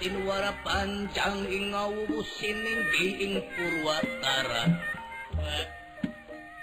tinwara 0.00 0.52
pancang 0.60 1.48
ing 1.48 1.72
ngawusining 1.72 2.82
diing 2.92 3.36
purwatara. 3.54 4.64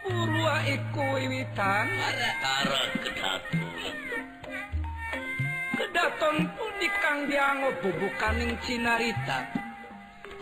Purwa 0.04 0.56
iku 0.68 1.04
wiwitan. 1.18 1.88
Tara 2.44 2.82
kedaton. 3.02 3.96
Kedaton 5.74 6.36
pundi 6.54 6.88
kang 7.02 7.26
dianggo 7.26 7.70
bubukaning 7.82 8.54
cinarita. 8.62 9.64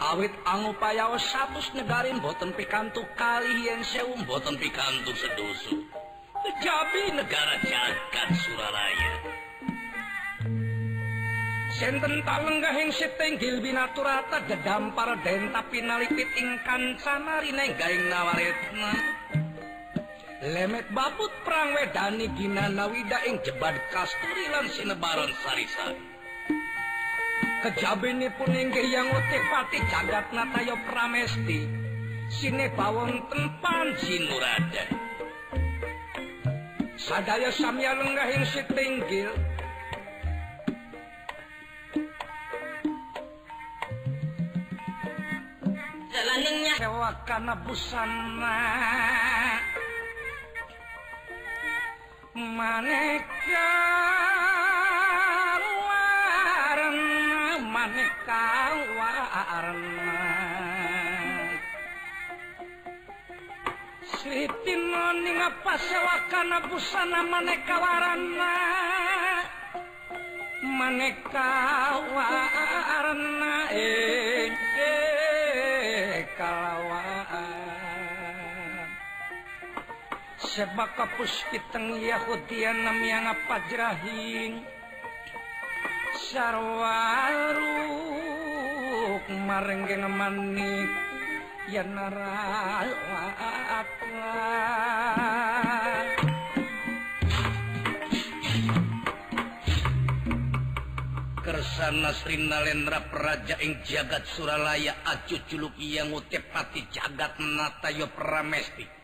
Awit 0.01 0.33
angu 0.49 0.73
payaos 0.81 1.21
satus 1.21 1.77
negarin 1.77 2.17
boten 2.17 2.49
pikantuk 2.57 3.05
kali 3.13 3.69
yen 3.69 3.85
sewu 3.85 4.17
boten 4.25 4.57
pikantuk 4.57 5.13
sedusu 5.13 5.77
Kejabi 6.41 7.21
negara 7.21 7.61
jagat 7.61 8.33
Suralaya 8.33 9.20
senten 11.81 12.21
talenggahing 12.21 12.93
sitinggil 12.93 13.57
binaturata 13.57 14.45
gedampar 14.45 15.17
den 15.25 15.49
tapi 15.49 15.81
nalipit 15.81 16.29
ingkan 16.37 16.93
sanari 17.01 17.49
nenggaing 17.49 18.05
nawaretna 18.05 18.93
lemet 20.45 20.85
babut 20.93 21.33
perang 21.41 21.73
wedani 21.73 22.29
ginana 22.37 22.85
wida 22.85 23.25
ing 23.25 23.41
jebad 23.41 23.73
kasturi 23.89 24.45
lan 24.53 24.69
sinebaron 24.69 25.33
sarisa. 25.41 25.97
Kejabini 27.65 28.29
pun 28.37 28.53
inggih 28.53 28.85
yang 28.85 29.09
utik 29.09 29.41
pati 29.49 29.81
jagat 29.89 30.25
natayo 30.37 30.77
pramesti 30.85 31.65
sine 32.29 32.69
bawon 32.77 33.25
tempan 33.29 33.93
sinurada 33.97 34.85
sadaya 36.97 37.53
samya 37.53 37.97
lenggahing 38.01 38.45
sitinggil 38.49 39.29
Keningnya 46.41 46.73
hewa 46.81 47.13
kana 47.29 47.53
busana 47.53 48.57
Maneka 52.33 53.69
warna 55.85 57.61
Maneka 57.61 58.41
warna. 58.97 60.17
Sri 64.01 64.49
Tinoni 64.65 65.31
ngapa 65.37 65.77
sewa 65.77 66.17
busana 66.65 67.21
Maneka 67.21 67.75
warna. 67.77 68.51
Maneka 70.65 71.49
warna 72.17 73.53
eh. 73.77 74.30
Sebab 80.51 80.99
kapus 80.99 81.47
kiteng 81.47 81.95
Yahudian 81.95 82.83
namanya 82.83 83.31
ngapajrahin 83.31 84.59
sarwaruk 86.27 87.63
marenggeng 89.47 90.03
manik 90.11 90.91
ya 91.71 91.87
narawat 91.87 92.91
Kersana 101.41 102.11
Srinalendra 102.11 103.07
Praja 103.07 103.55
ing 103.63 103.79
jagat 103.87 104.27
Suralaya 104.27 104.99
acu 105.07 105.39
culuk 105.47 105.79
yang 105.79 106.11
utepati 106.11 106.91
jagat 106.91 107.39
natayo 107.39 108.11
pramesti 108.11 109.00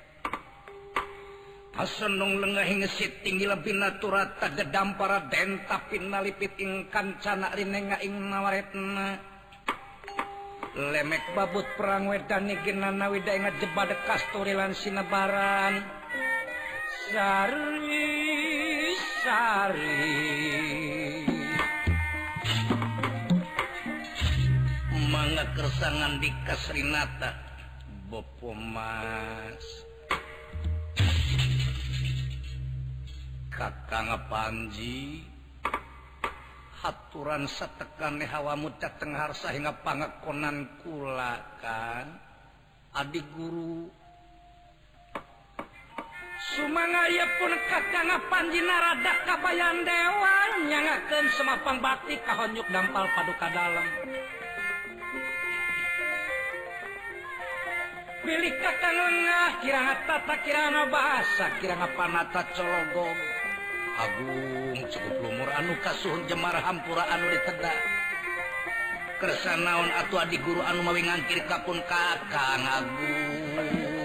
asenung 1.78 2.42
lengah 2.42 2.66
ngesit 2.66 3.22
tinggi 3.22 3.46
lebih 3.46 3.78
naturata 3.78 4.50
gedam 4.58 4.98
para 4.98 5.30
denta 5.30 5.78
pinalipit 5.88 6.58
ingkan 6.58 7.18
kancana 7.22 7.54
rinenga 7.54 8.02
ing 8.02 8.18
nawaretna. 8.18 9.38
Lemek 10.78 11.34
babut 11.34 11.66
perang 11.74 12.06
wedani 12.06 12.54
genana 12.62 13.10
wida 13.10 13.34
ingat 13.34 13.58
jebade 13.58 13.98
kasturi 14.06 14.54
lan 14.54 14.78
sinebaran 14.78 15.82
Sari 17.10 18.14
sari 19.26 20.06
Mangga 25.10 25.50
kersangan 25.58 26.22
di 26.22 26.30
kasrinata 26.46 27.34
Bopo 28.14 28.54
mas. 28.54 29.66
kakang 33.58 34.14
Panji 34.30 35.26
haturan 36.86 37.50
setekan 37.50 38.22
hawamu 38.22 38.70
Tengarsa 38.78 39.50
hingga 39.50 39.74
pangakonan 39.82 40.70
kulakan. 40.86 42.22
Adik 42.94 43.26
guru. 43.34 43.90
Sumangaya 46.54 47.26
pun 47.42 47.54
kakang 47.66 48.14
Panji 48.30 48.62
narada 48.62 49.14
kabayan 49.26 49.82
dewan. 49.82 50.50
Nyangakeun 50.70 51.26
semapang 51.34 51.82
bakti 51.82 52.22
kahonyuk 52.22 52.66
dampal 52.70 53.10
paduka 53.14 53.50
dalam 53.50 53.88
Pilih 58.28 58.56
kakang 58.60 58.98
lengah 58.98 59.50
kirang 59.64 59.88
tata 60.04 60.36
kirang 60.44 60.92
bahasa 60.92 61.48
kirang 61.64 61.80
panata 61.96 62.44
cologong. 62.52 63.37
Agung 63.98 64.78
cukup 64.94 65.16
lumur. 65.26 65.50
Anu 65.58 65.74
kasuhun 65.82 66.30
Jemar 66.30 66.54
Hampura 66.62 67.10
anu 67.10 67.34
ditedak 67.34 67.78
Kersa 69.18 69.58
naon 69.58 69.90
atau 69.90 70.22
adik 70.22 70.46
guru 70.46 70.62
anu 70.62 70.86
mawi 70.86 71.02
ngangkir 71.02 71.42
kapun 71.50 71.82
kakang 71.90 72.64
Agung. 72.70 73.98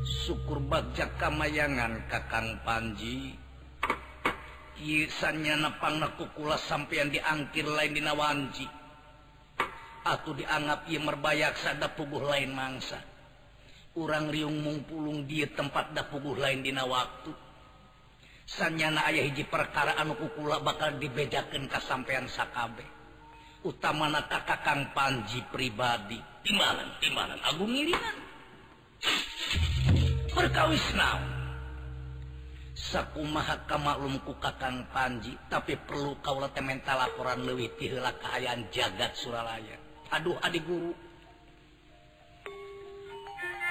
Syukur 0.00 0.56
baca 0.64 1.04
kamayangan 1.20 2.00
kakang 2.08 2.56
Panji. 2.64 3.36
Kisannya 4.80 5.60
nepang 5.60 6.00
nakukula 6.00 6.56
sampeyan 6.56 7.12
diangkir 7.12 7.64
lain 7.64 7.94
dinawanji 7.94 8.68
Atau 10.04 10.36
dianggap 10.36 10.88
ia 10.88 11.00
merbayak 11.00 11.56
sada 11.56 11.88
puguh 11.92 12.24
lain 12.24 12.52
mangsa. 12.52 13.13
urang 13.94 14.26
Riung 14.30 14.58
mungpulung 14.62 15.26
dia 15.26 15.46
tempat 15.50 15.94
dah 15.94 16.06
puguh 16.10 16.34
laindina 16.38 16.82
waktu. 16.86 17.30
Sanyana 18.44 19.08
ayah 19.08 19.24
hiji 19.24 19.48
perkara 19.48 19.96
anu 19.96 20.18
kukula 20.20 20.60
bakal 20.60 21.00
dibedakan 21.00 21.64
kas 21.70 21.88
sakabe. 21.88 22.28
Sakabeh 22.28 22.88
utama 23.64 24.12
nata 24.12 24.44
kakang 24.44 24.92
Panji 24.92 25.40
pribadi. 25.48 26.20
Timbalan 26.44 26.88
timbalan 27.00 27.40
Agung 27.40 27.72
ngiringan. 27.72 28.16
Perkawis 30.28 30.84
naon? 30.92 31.24
Sakumaha 32.76 33.64
kamaklum 33.64 34.20
ku 34.28 34.36
kakang 34.36 34.84
Panji 34.92 35.32
tapi 35.48 35.80
perlu 35.80 36.20
kaula 36.20 36.52
teh 36.52 36.60
laporan 36.84 37.48
leuwih 37.48 37.72
ti 37.80 37.88
heula 37.88 38.12
kaayaan 38.20 38.68
jagat 38.68 39.16
Suralaya. 39.16 39.80
Aduh 40.12 40.36
adik 40.44 40.68
guru. 40.68 40.92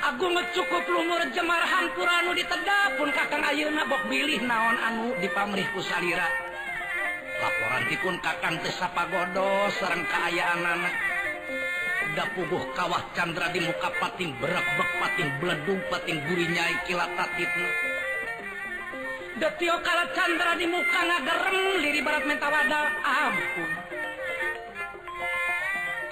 Agung 0.04 0.36
cukup 0.52 0.84
lumur 0.92 1.24
Jemarahan 1.32 1.88
Puranu 1.96 2.36
ditedap 2.36 3.00
pun 3.00 3.08
Kakang 3.16 3.40
Ayeuna 3.40 3.88
bok 3.88 4.04
bilih 4.12 4.44
naon 4.44 4.76
anu 4.76 5.16
di 5.24 5.32
pamrih 5.32 5.64
kusalira 5.72 6.28
laporan 7.40 7.88
dipun 7.88 8.20
Kakang 8.20 8.60
Tesapa 8.60 9.08
Godo 9.08 9.72
sareng 9.80 10.04
keayaan 10.04 10.60
anak 10.60 10.96
Da 12.20 12.28
puguh 12.36 12.68
kawah 12.76 13.00
Candra 13.16 13.48
di 13.56 13.64
muka 13.64 13.96
pating 13.96 14.36
berak-bek 14.44 14.92
pating 15.00 15.30
beledung 15.40 15.80
pating 15.88 16.20
gurinyai 16.28 16.76
kilat 16.84 17.08
tatitna 17.16 17.70
Detio 19.40 19.80
kala 19.88 20.12
Candra 20.12 20.52
di 20.60 20.68
muka 20.68 21.00
ngagerem 21.00 21.80
liri 21.80 22.06
barat 22.06 22.28
mentawada 22.28 22.92
ampun. 23.02 23.72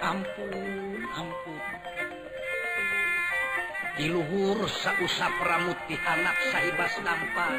Ampun 0.02 1.06
ampun. 1.14 1.60
diluhur 4.02 4.66
sausa 4.66 5.30
pramuttihanap 5.38 6.38
Saibas 6.50 6.98
dampak 7.06 7.54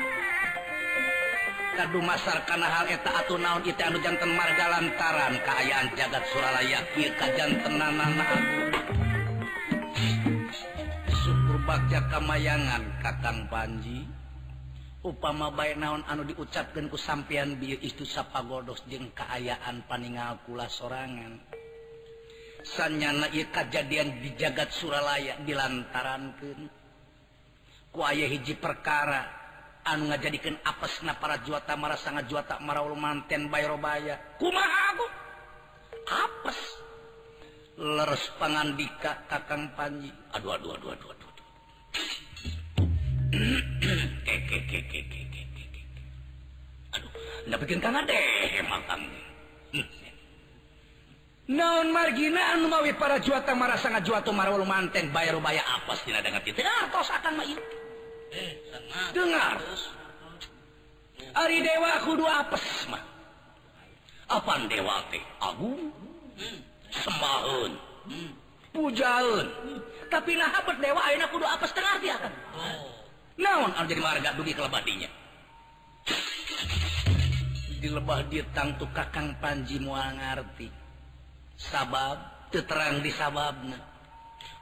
kadumasarkan 1.78 2.62
hal 2.66 2.90
eta 2.90 3.22
atau 3.22 3.38
naon 3.38 3.62
itu 3.62 3.78
anu 3.78 4.02
jantan 4.02 4.34
marga 4.34 4.66
lantaran 4.74 5.38
keayaan 5.38 5.86
jagat 5.94 6.26
Suralaya 6.34 6.82
kita 6.98 7.26
jantan 7.38 7.78
nanana 7.78 8.26
syukur 11.14 11.62
bagja 11.62 12.02
kamayangan 12.10 12.90
kakang 12.98 13.46
Panji. 13.46 14.02
Upama 15.02 15.50
baik 15.50 15.78
naon 15.78 16.02
anu 16.10 16.26
diucapkan 16.26 16.90
ku 16.90 16.98
sampeyan 16.98 17.54
bieu 17.58 17.78
itu 17.78 18.02
sapagodos 18.02 18.82
jeung 18.90 19.10
kaayaan 19.14 19.82
paningal 19.86 20.42
kula 20.46 20.66
sorangan. 20.66 21.51
sanyana 22.64 23.28
kejadian 23.28 24.22
di 24.22 24.34
jagat 24.38 24.70
Suralaya 24.72 25.38
dilantarankan 25.42 26.70
kuaya 27.92 28.26
hiji 28.26 28.56
perkara 28.56 29.26
anu 29.82 30.08
ngajadikan 30.08 30.56
apesna 30.62 31.18
para 31.18 31.42
juata 31.42 31.74
marah 31.74 31.98
sangat 31.98 32.30
juata 32.30 32.56
maraul 32.62 32.94
manten 32.94 33.50
bayrobaya 33.50 34.38
kumaha 34.38 34.94
aku 34.94 35.06
apes? 36.08 36.58
Leres 37.80 38.28
pangandika 38.36 39.24
kakang 39.26 39.72
panji. 39.72 40.12
Aduh 40.36 40.52
aduh 40.54 40.76
aduh 40.76 40.92
aduh 40.92 41.08
aduh 41.08 41.28
aduh. 41.32 41.46
Aduh 46.92 47.58
bikin 47.64 47.80
kana 47.80 48.04
deh 48.04 48.62
makam. 48.68 49.02
naon 51.50 51.90
marginaan 51.90 52.62
mawi 52.70 52.94
para 52.94 53.18
juata 53.18 53.54
marah 53.56 53.78
sangat 53.78 54.06
juatu 54.06 54.30
marul 54.30 54.62
manten? 54.62 55.10
Bayarubaya 55.10 55.62
apes 55.80 56.06
dina 56.06 56.22
dengar 56.22 56.42
tos 56.92 57.08
akan 57.10 57.32
mah 57.38 57.46
eh, 57.48 58.52
dengar. 59.10 59.58
Ari 61.32 61.58
dewa 61.64 61.90
kudu 62.04 62.24
apes 62.28 62.86
mah. 62.92 63.02
Apa 64.30 64.64
dewa 64.68 65.02
teh? 65.10 65.22
Agung 65.42 65.90
hmm. 66.38 66.58
sembahun 66.92 67.70
hmm. 68.06 68.30
pujaun. 68.76 69.46
Tapi 70.12 70.36
nah 70.36 70.48
habet 70.52 70.76
dewa 70.76 71.00
ayeuna 71.08 71.26
kudu 71.32 71.46
apes 71.48 71.72
tengah 71.72 71.96
dia 72.04 72.16
kan 72.20 72.32
oh. 72.52 72.92
naon 73.40 73.72
anu 73.72 73.88
jadi 73.88 74.02
marga 74.04 74.36
dugi 74.36 74.52
kelebadinya 74.52 75.08
dilebah 77.80 78.20
dia 78.28 78.44
tangtu 78.52 78.84
kakang 78.92 79.34
panji 79.40 79.80
moal 79.80 80.14
ngarti 80.20 80.81
sabab 81.56 82.48
terang 82.52 83.00
di 83.00 83.08
sababna. 83.08 83.78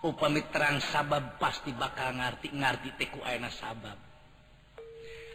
Upami 0.01 0.41
terang 0.49 0.81
sabab 0.81 1.37
pasti 1.37 1.77
bakal 1.77 2.17
ngerti 2.17 2.55
ngerti 2.57 2.91
teku 2.97 3.21
ana 3.21 3.53
sabab. 3.53 3.99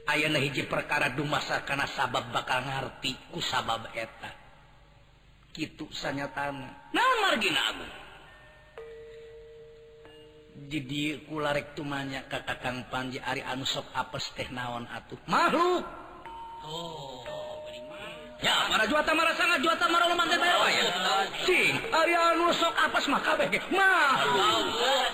Ayana 0.10 0.38
hiji 0.42 0.66
perkara 0.66 1.14
dumasa 1.14 1.62
karena 1.66 1.86
sabab 1.86 2.34
bakal 2.34 2.66
ngerti 2.66 3.14
ku 3.30 3.42
sabab 3.42 3.90
eta. 3.94 4.32
Gitu 5.54 5.86
sanyatana. 5.94 6.94
Naon 6.94 7.18
margina 7.22 7.62
agung. 7.74 7.94
Jadi 10.56 11.28
kularek 11.28 11.76
tumanya 11.76 12.24
kakakang 12.32 12.88
panji 12.88 13.20
ari 13.20 13.44
anu 13.44 13.68
sok 13.68 13.92
apes 13.92 14.32
teh 14.40 14.48
naon 14.50 14.88
atuh. 14.88 15.20
Makhluk! 15.28 15.84
Oh. 16.64 17.45
Ya, 18.44 18.68
para 18.68 18.84
juta 18.84 19.12
marah 19.16 19.36
sangat 19.40 19.64
juta 19.64 19.88
marah 19.88 20.12
lo 20.12 20.16
mantai 20.20 20.36
oh, 20.36 20.44
bayar 20.44 20.68
ya. 20.68 20.84
Si, 21.48 21.72
ari 21.72 22.12
anu 22.12 22.52
sok 22.52 22.76
apes 22.76 23.08
mah 23.08 23.22
kabeh 23.24 23.48
ge. 23.48 23.60
Makhluk, 23.72 24.68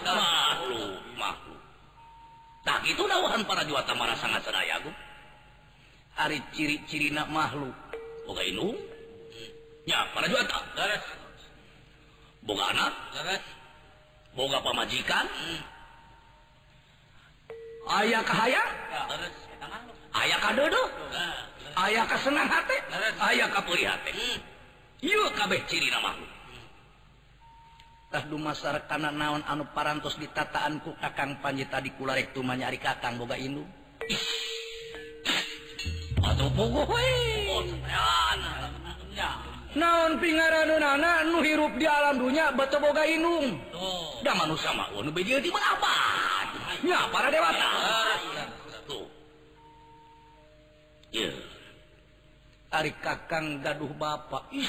makhluk, 0.10 0.98
makhluk. 1.14 1.62
Tah 2.66 2.82
kitu 2.82 3.04
dawuhan 3.06 3.46
para 3.46 3.62
juta 3.62 3.94
marah 3.94 4.18
sangat 4.18 4.42
sadaya 4.42 4.82
ku. 4.82 4.90
Ari 6.18 6.42
ciri-cirina 6.58 7.30
makhluk. 7.30 7.74
Boga 8.26 8.42
indung. 8.42 8.74
Ya, 9.86 10.10
para 10.18 10.26
juta. 10.26 10.58
Beres. 10.74 11.06
Boga 12.42 12.74
anak. 12.74 12.94
Beres. 13.14 13.44
Boga 14.34 14.58
pamajikan. 14.66 15.26
Aya 17.86 18.18
Ayah 18.18 18.22
kahayang. 18.26 18.72
Aya 20.10 20.38
kadodo. 20.42 20.84
Beres. 21.14 21.61
ayaah 21.76 22.06
Aya 22.08 22.18
senang 22.20 22.48
hati 22.48 22.78
ayaah 23.20 23.50
kabeh 25.36 25.60
ciri 25.68 25.88
namadu 25.88 26.32
masyarakat 28.12 28.92
karena 28.92 29.08
naon 29.08 29.40
anu 29.48 29.64
parantos 29.72 30.20
ditataanku 30.20 31.00
kakang 31.00 31.40
panji 31.40 31.64
tadi 31.72 31.96
kularek 31.96 32.36
tumanya 32.36 32.68
ari 32.68 32.76
kakang 32.76 33.16
boga 33.16 33.40
Indu. 33.40 33.64
Naon 39.72 40.20
pingaran 40.20 40.76
nana 40.76 41.24
nu 41.24 41.40
hirup 41.40 41.72
di 41.80 41.88
alam 41.88 42.20
dunya 42.20 42.52
bete 42.52 42.76
boga 42.84 43.08
inung 43.08 43.56
da 44.20 44.36
manusia 44.36 44.76
mah 44.76 44.92
oh, 44.92 45.00
nu 45.00 45.16
beji 45.16 45.40
di 45.40 45.48
mana 45.48 45.80
apa 45.80 45.96
ya 46.84 47.08
para 47.08 47.32
dewata. 47.32 47.72
Ari 52.72 52.96
kakang 53.04 53.60
gaduh 53.60 53.92
bapak 54.00 54.48
Ih. 54.56 54.64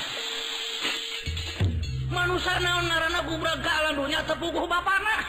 manusia 2.10 2.58
naon 2.58 2.90
narana 2.90 3.22
bubragalan 3.22 3.94
dunya 3.94 4.18
tepuguh 4.26 4.66
bapana. 4.66 5.22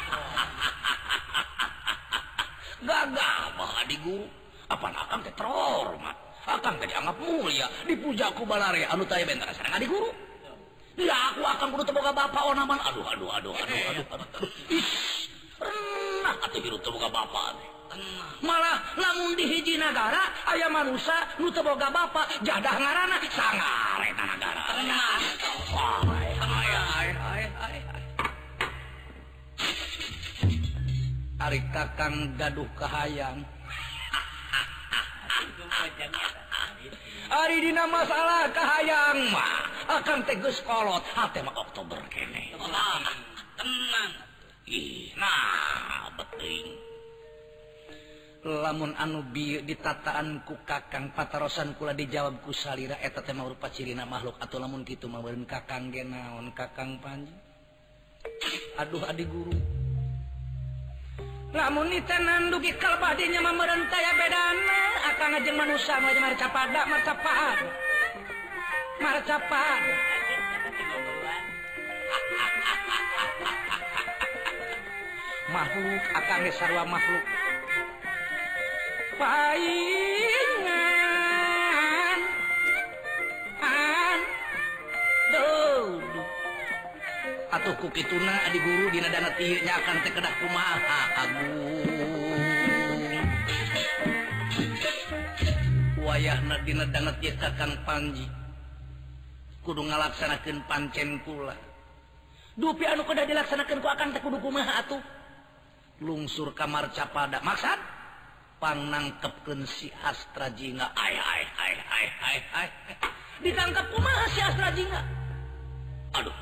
Gagah 2.89 3.85
di 3.85 3.97
guru. 4.01 4.25
Apa 4.73 4.89
akang 4.89 5.21
teh 5.21 5.29
terhormat 5.37 6.17
akang 6.49 6.81
teh 6.81 6.89
dianggap 6.89 7.13
mulia. 7.21 7.69
Dipuja 7.85 8.33
ku 8.33 8.41
balare. 8.41 8.89
Anu 8.89 9.05
taya 9.05 9.21
bentara 9.21 9.53
sareng 9.53 9.77
di 9.77 9.85
guru? 9.85 10.09
Ya 10.97 11.29
aku 11.29 11.45
akan 11.45 11.77
kudu 11.77 11.89
teboga 11.89 12.09
bapak 12.09 12.41
onaman 12.53 12.77
oh, 12.77 12.89
aduh 12.89 13.05
aduh 13.17 13.29
aduh 13.33 13.53
aduh 13.53 13.77
aduh, 13.97 14.05
aduh. 14.13 14.49
Ih, 14.69 14.85
renah 15.57 16.37
atuh 16.45 16.61
hirup 16.61 16.85
teboga 16.85 17.09
bapak 17.09 17.72
malah 18.43 18.77
lamun 18.99 19.37
di 19.37 19.45
hiji 19.47 19.75
negara 19.77 20.31
ayah 20.53 20.69
manusia 20.69 21.15
nuboga 21.39 21.89
Bapak 21.89 22.43
jadah 22.43 22.75
ngaranah 22.77 23.19
ari 31.43 31.59
kakang 31.75 32.15
gaduh 32.39 32.69
kahayang 32.79 33.43
Ari 37.33 37.65
dina 37.65 37.89
masalah 37.89 38.45
kahayang 38.53 39.33
mah 39.33 39.65
akan 39.89 40.21
tegus 40.27 40.61
kolot 40.61 41.01
hati 41.17 41.41
mah 41.41 41.55
Oktober 41.57 41.97
kene. 42.13 42.53
Tenang. 43.57 44.11
Ih, 44.69 45.11
nah, 45.17 46.13
beting. 46.13 46.82
lamun 48.43 48.91
anu 48.99 49.23
bi 49.31 49.63
ditataan 49.63 50.43
ku 50.43 50.59
kakang 50.67 51.15
patarosan 51.15 51.79
kula 51.79 51.95
dijawab 51.95 52.43
ku 52.43 52.51
salira 52.51 52.99
eta 52.99 53.23
teh 53.23 53.31
mah 53.31 53.47
rupa 53.47 53.71
cirina 53.71 54.03
makhluk 54.03 54.35
atau 54.35 54.59
lamun 54.59 54.83
kitu 54.83 55.07
mah 55.07 55.23
beureun 55.23 55.47
kakang 55.47 55.87
ge 55.95 56.03
naon 56.03 56.51
kakang 56.51 56.99
panji. 56.99 57.31
Aduh 58.75 58.99
adi 59.07 59.23
guru. 59.23 59.55
Lamun 61.55 61.87
nitenan 61.87 62.51
dugi 62.51 62.75
kalbah 62.75 63.15
dinya 63.15 63.39
mah 63.39 63.55
meureun 63.55 63.87
taya 63.87 64.11
bedana 64.11 65.07
akang 65.07 65.39
jeung 65.47 65.55
manusia 65.55 66.03
mah 66.03 66.11
jeung 66.11 66.27
marcapada 66.27 66.83
marcapaan 66.83 67.59
marcapaan 68.99 69.81
makhluk 75.55 76.03
akang 76.11 76.43
sarua 76.51 76.83
makhluk. 76.83 77.42
paingan 79.23 80.67
an 83.63 84.19
dong 85.31 86.03
atuh 87.55 87.71
ku 87.79 87.87
kituna 87.95 88.51
adi 88.51 88.59
guru 88.59 88.91
dina 88.91 89.07
dana 89.07 89.31
tieu 89.39 89.63
nya 89.63 89.79
akan 89.79 90.03
teh 90.03 90.11
kedah 90.11 90.33
kumaha 90.43 91.23
agung. 91.23 91.87
Wayahna 96.03 96.59
dina 96.67 96.83
dana 96.91 97.15
tieu 97.23 97.31
kakang 97.39 97.79
panji. 97.87 98.27
Kudu 99.63 99.87
ngalaksanakeun 99.87 100.67
pancen 100.67 101.23
kula 101.23 101.55
dupi 102.59 102.83
anu 102.83 103.07
kedah 103.07 103.23
dilaksanakeun 103.23 103.79
ku 103.79 103.87
akan 103.87 104.11
teh 104.11 104.19
kudu 104.19 104.43
kumaha 104.43 104.83
atuh? 104.83 104.99
Lungsur 106.03 106.51
kamar 106.51 106.91
capada. 106.91 107.39
Maksud 107.39 107.92
gampang 108.63 108.87
nangkepken 108.95 109.67
si 109.67 109.91
Astrajinga 109.91 110.87
ditangkap 113.43 113.91
si 114.31 114.39
Astrajinga 114.39 115.01
Aduh 116.15 116.37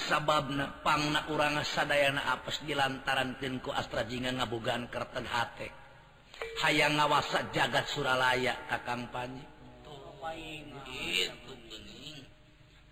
sababpangna 0.00 1.28
urang 1.28 1.60
sadayana 1.60 2.32
apes 2.32 2.64
dilantarankeun 2.64 3.60
ku 3.60 3.68
Astra 3.68 4.08
Astrajinga 4.08 4.40
ngabogaan 4.40 4.88
kerten 4.88 5.28
hate. 5.28 5.68
Hayang 6.64 6.96
ngawasa 6.96 7.52
jagat 7.52 7.84
Suralaya 7.92 8.56
Kakangpanji 8.72 9.44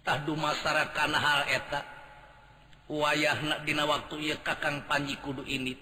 tahtah 0.03 0.29
dumasarakan 0.29 1.13
hal 1.15 1.41
eta. 1.49 2.02
wayahakdina 2.91 3.85
waktu 3.87 4.35
Kakang 4.43 4.83
Panji 4.91 5.15
Kudu 5.23 5.47
ini 5.47 5.75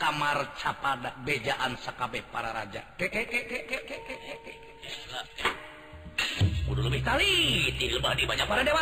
kamar 0.00 0.56
capada 0.56 1.12
bejaan 1.24 1.76
Sakabeh 1.80 2.24
para 2.32 2.52
raja. 2.56 2.80
Lebih 6.70 7.02
kali 7.04 7.32
banyak 8.00 8.46
para 8.48 8.62
dewa 8.64 8.80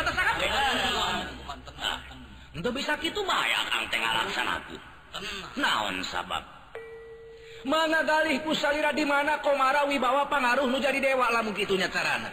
untuk 2.49 2.73
bisa 2.73 2.95
gitu 3.03 3.21
laksanaku 3.27 4.75
naon 5.59 6.01
sabab? 6.03 6.43
Mana 7.67 8.07
dalih 8.07 8.39
pusalira 8.39 8.95
di 8.95 9.03
mana 9.03 9.43
komara 9.43 9.83
wibawa 9.83 10.31
pengaruh 10.31 10.63
nu 10.63 10.79
jadi 10.79 11.03
dewa 11.03 11.27
lamun 11.27 11.51
gitunya 11.51 11.91
carana? 11.91 12.31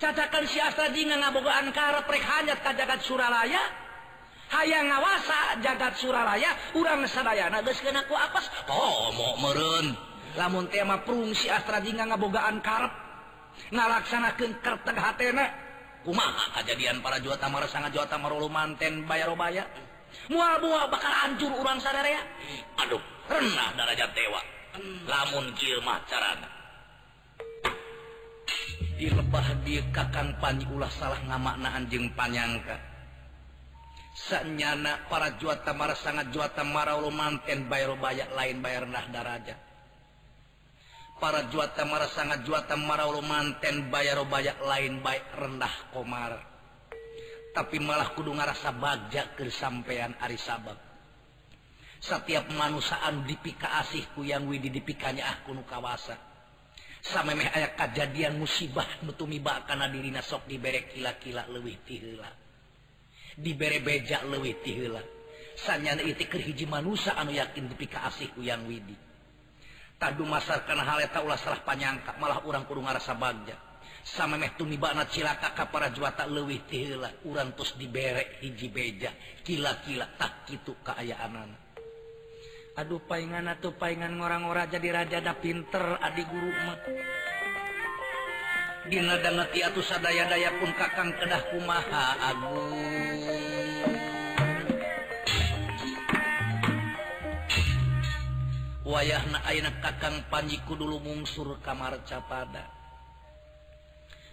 Cacakan 0.00 0.44
si 0.48 0.58
Astra 0.58 0.88
Jinga 0.88 1.20
ngabogaan 1.20 1.68
karep 1.70 2.08
rek 2.08 2.24
hanyat 2.24 2.58
kajakan 2.64 3.00
Suralaya 3.04 3.60
hayang 4.52 4.92
ngawasa 4.92 5.64
jagat 5.64 5.96
Suraraya 5.96 6.52
urangsadayana 6.76 7.64
geku 7.64 8.14
apas. 8.14 8.52
Oh 8.68 9.08
mau 9.16 9.34
merun 9.40 9.96
lamun 10.36 10.68
tema 10.68 11.00
perungsi 11.00 11.48
Astrajinga 11.48 12.12
ngabogaan 12.12 12.60
karep 12.60 12.92
ngalaksanakan 13.72 14.52
kerteg 14.60 14.96
hatna 14.96 15.44
kumaha 16.04 16.60
kajadian 16.60 17.00
para 17.00 17.20
juta 17.20 17.48
Mar 17.48 17.64
sangat 17.68 17.96
Jota 17.96 18.16
Marulu 18.16 18.48
manten 18.48 19.04
bayarobaya 19.04 19.68
mual-buah 20.28 20.88
bakal 20.92 21.12
hancur 21.12 21.52
urang 21.56 21.80
sadaya 21.80 22.20
Aduh 22.84 23.00
renah 23.28 23.70
darajat 23.76 24.10
dewa. 24.12 24.40
Lamun 25.04 25.52
Kilmah 25.52 26.00
carana. 26.08 26.48
Dilebah 28.96 29.48
di 29.66 29.82
Kakang 29.92 30.32
Panji 30.40 30.64
ulah 30.72 30.88
salah 30.88 31.20
ngamaknaan 31.28 31.84
jeung 31.92 32.08
panyangka. 32.16 32.91
sanyana 34.12 35.08
para 35.08 35.40
juata 35.40 35.72
Mara 35.72 35.96
sangat 35.96 36.28
juata 36.32 36.60
Marau 36.62 37.08
manten 37.08 37.68
bayar 37.68 37.96
bayak 37.96 38.30
lain 38.36 38.60
bayar 38.60 38.84
nah 38.84 39.04
daraja. 39.08 39.56
Para 41.16 41.48
juata 41.48 41.88
Mara 41.88 42.08
sangat 42.12 42.44
juata 42.44 42.76
Marau 42.76 43.16
manten 43.24 43.88
bayar 43.88 44.20
bayak 44.28 44.60
lain 44.60 45.00
baik 45.00 45.24
rendah 45.36 45.74
Komar. 45.92 46.32
Tapi 47.52 47.76
malah 47.84 48.16
kudu 48.16 48.32
ngarasa 48.32 48.72
bajak 48.72 49.36
kesampaian 49.36 50.16
Ari 50.20 50.40
sabab. 50.40 50.76
Setiap 52.02 52.48
manusiaan 52.56 53.28
dipika 53.28 53.78
asihku 53.78 54.24
yang 54.26 54.48
Widi 54.48 54.72
dipikanya 54.72 55.28
ah 55.28 55.36
kuno 55.44 55.62
kawasa. 55.62 56.16
Sama 57.02 57.36
meh 57.36 57.46
ayat 57.46 57.76
kejadian 57.76 58.40
musibah 58.40 58.86
nutumi 59.04 59.38
bakana 59.38 59.90
dirina 59.90 60.22
sok 60.22 60.48
diberek 60.48 60.96
kila-kila 60.96 61.50
lewih 61.50 61.76
tihila 61.82 62.41
diberebejak 63.38 64.28
lewitila 64.28 65.02
sanyana 65.56 66.00
itikir 66.02 66.40
hiji 66.40 66.64
manusia 66.64 67.16
anu 67.16 67.32
yakin 67.32 67.68
dipika 67.68 68.08
asih 68.08 68.32
uyang 68.40 68.64
widi. 68.66 68.96
Tadu 70.00 70.26
masar 70.26 70.66
karena 70.66 70.82
hal 70.82 70.98
eta 71.06 71.22
ulah 71.22 71.38
salah 71.38 71.62
panyangka 71.62 72.18
malah 72.18 72.42
orang 72.42 72.66
kurung 72.66 72.90
ngarasa 72.90 73.14
bagja. 73.14 73.54
Sama 74.02 74.34
meh 74.34 74.50
tumibana 74.58 75.06
cilaka 75.06 75.54
ka 75.54 75.70
para 75.70 75.94
juwata 75.94 76.26
leuwih 76.26 76.66
tihela 76.66 77.06
urang 77.22 77.54
tos 77.54 77.78
dibere 77.78 78.42
hiji 78.42 78.66
beja. 78.66 79.14
Kila-kila 79.46 80.18
tak 80.18 80.42
kitu 80.50 80.74
kaayaanana 80.82 81.62
aduh 82.72 83.04
paingan 83.04 83.52
atuh 83.52 83.76
paingan 83.76 84.16
ngorang-ngora 84.16 84.64
jadi 84.64 84.88
raja 84.96 85.18
da 85.20 85.36
pinter 85.36 86.00
adi 86.00 86.24
guru 86.24 86.50
mah. 86.64 86.78
Dinadangeti 88.90 89.62
atuh 89.62 89.84
sadaya-daya 89.84 90.50
pun 90.58 90.70
kakang 90.74 91.14
kedah 91.18 91.42
kumaha 91.54 92.04
Agung. 92.34 92.74
Wayah 98.82 99.24
na 99.30 99.38
aak 99.46 99.76
kakang 99.78 100.16
panjiku 100.26 100.74
dulu 100.74 100.98
mungsur 100.98 101.56
kamar 101.62 102.02
capada 102.04 102.82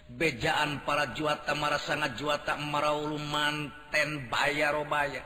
bejaan 0.09 0.81
para 0.81 1.13
juata 1.13 1.53
mar 1.53 1.77
sangat 1.77 2.17
juata 2.17 2.57
maraulu 2.57 3.21
manten 3.21 4.25
bayarobaya 4.25 5.21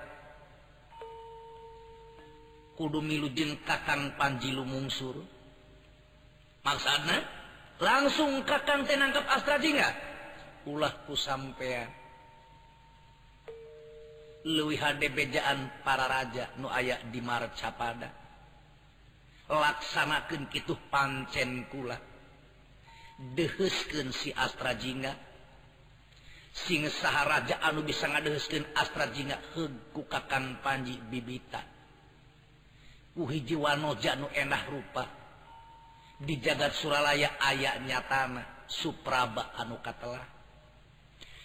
kudu 2.75 2.99
milujeng 2.99 3.63
kakang 3.63 4.11
panji 4.19 4.51
lumungsur 4.51 5.23
maksana 6.67 7.23
langsung 7.81 8.45
kakang 8.45 8.85
teh 8.85 8.97
nangkep 8.97 9.25
Astra 9.25 9.57
Jingga 9.57 9.89
ulah 10.69 10.93
ku 11.03 11.17
sampean. 11.17 11.89
Leuwih 14.43 14.75
hade 14.75 15.07
bejaan 15.07 15.71
para 15.87 16.03
raja 16.03 16.51
nu 16.59 16.67
aya 16.67 16.99
di 17.07 17.23
marcapada 17.23 18.11
laksanakeun 19.47 20.51
kitu 20.51 20.75
pancen 20.91 21.67
kula. 21.71 21.95
Deheuskeun 23.37 24.11
si 24.11 24.35
Astra 24.35 24.75
Jingga 24.75 25.15
sing 26.53 26.85
saha 26.91 27.23
raja 27.23 27.55
anu 27.63 27.87
bisa 27.87 28.11
ngadeheuskeun 28.11 28.75
Astra 28.75 29.07
Jingga 29.15 29.39
heug 29.55 29.95
ku 29.95 30.03
kakang 30.11 30.59
Panji 30.59 30.99
Bibita 30.99 31.63
ku 33.13 33.29
hiji 33.29 33.55
wanoja 33.55 34.17
nu 34.19 34.27
endah 34.33 34.63
rupa. 34.67 35.22
di 36.23 36.39
jagat 36.39 36.71
Suralaya 36.71 37.35
ayatnya 37.37 37.99
tanah 38.07 38.47
Supraba 38.63 39.53
anu 39.59 39.77
katelah. 39.83 40.23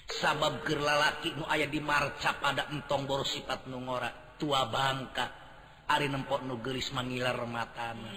Sabab 0.08 0.64
gerlalaki 0.64 1.37
nu 1.37 1.44
aya 1.44 1.68
di 1.68 1.85
marca 1.85 2.32
pada 2.40 2.73
entong 2.73 3.04
boro 3.04 3.26
sifat 3.26 3.68
nungora 3.68 4.38
tua 4.40 4.64
Bangka. 4.70 5.26
Ari 5.88 6.08
nempok 6.08 6.44
nugelis 6.44 6.92
mengilar 6.92 7.37
matantah 7.44 8.16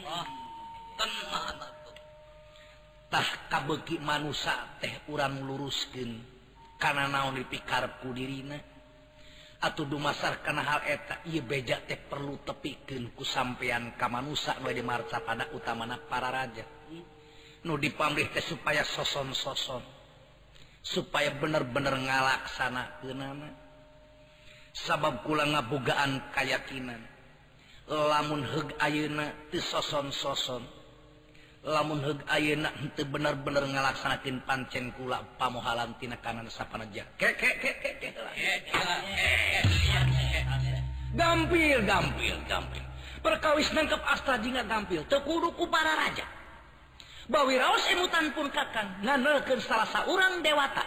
kabeki 3.52 4.00
manusia 4.00 4.80
teh 4.80 5.08
urang 5.12 5.40
luruskin 5.44 6.20
karena 6.80 7.08
naon 7.08 7.40
dipikarku 7.40 8.12
dirina? 8.12 8.71
atau 9.62 9.86
dumasar 9.86 10.42
karena 10.42 10.66
hal 10.66 10.82
eta 10.90 11.22
ia 11.30 11.46
beja 11.46 11.78
teh 11.86 11.96
perlu 11.96 12.42
tepikin 12.42 13.14
ku 13.14 13.22
sampeyan 13.22 13.94
kamanusa 13.94 14.58
nu 14.58 14.74
di 14.74 14.82
marca 14.82 15.22
pada 15.22 15.46
utamana 15.54 16.02
para 16.02 16.34
raja. 16.34 16.66
Nu 17.62 17.78
dipamrih 17.78 18.34
teh 18.34 18.42
supaya 18.42 18.82
soson-soson 18.82 20.02
supaya 20.82 21.30
bener-bener 21.38 21.94
ngalaksana 21.94 23.06
kenana 23.06 23.54
sabab 24.74 25.22
kula 25.22 25.46
ngabogaan 25.46 26.34
kayakinan 26.34 27.06
lamun 27.86 28.42
heug 28.42 28.74
ayeuna 28.82 29.30
teu 29.54 29.62
soson-soson 29.62 30.66
lamun 31.62 32.02
ayeuna 32.26 32.74
henteu 32.74 33.06
bener-bener 33.06 33.62
ngalaksanakeun 33.70 34.42
pancen 34.50 34.90
kula 34.98 35.22
pamohalan 35.38 35.94
tina 36.02 36.18
kanan 36.18 36.50
sapanaja. 36.50 37.06
Ke. 37.22 37.38
Gampil 41.14 41.80
gampil 41.86 42.36
gampil. 42.50 42.84
Perkawis 43.22 43.70
nangkep 43.78 44.02
astra 44.10 44.42
jinga 44.42 44.66
gampil 44.66 45.06
teu 45.06 45.22
ku 45.22 45.66
para 45.70 45.94
raja. 45.94 46.26
Bawi 47.30 47.62
raos 47.62 47.86
emutan 47.94 48.34
pun 48.34 48.50
kakang 48.50 49.06
nganeukeun 49.06 49.62
salah 49.62 49.86
saurang 49.86 50.42
dewata. 50.42 50.82